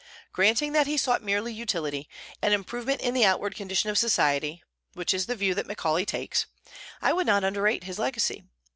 Granting 0.33 0.71
that 0.73 0.87
he 0.87 0.97
sought 0.97 1.21
merely 1.21 1.53
utility, 1.53 2.09
an 2.41 2.53
improvement 2.53 3.01
in 3.01 3.13
the 3.13 3.23
outward 3.23 3.53
condition 3.55 3.87
of 3.91 3.99
society, 3.99 4.63
which 4.95 5.13
is 5.13 5.27
the 5.27 5.35
view 5.35 5.53
that 5.53 5.67
Macaulay 5.67 6.07
takes, 6.07 6.47
I 7.03 7.13
would 7.13 7.27
not 7.27 7.43
underrate 7.43 7.83
his 7.83 7.99
legacy. 7.99 8.43